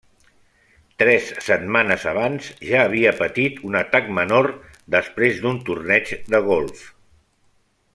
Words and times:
Tres 1.01 1.27
setmanes 1.47 2.07
abans 2.13 2.47
ja 2.71 2.81
havia 2.85 3.13
patit 3.21 3.61
un 3.69 3.79
atac 3.83 4.11
menor 4.21 4.53
després 4.99 5.41
d'un 5.45 5.63
torneig 5.71 6.19
de 6.35 6.45
golf. 6.53 6.87